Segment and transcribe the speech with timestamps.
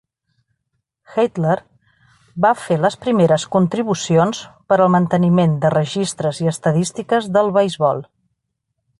[1.15, 1.57] Heydler
[2.45, 4.41] va fer les primeres contribucions
[4.73, 8.03] per al manteniment de registres i estadístiques del beisbol.